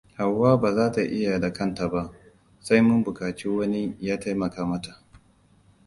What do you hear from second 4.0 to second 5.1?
taimaka mata.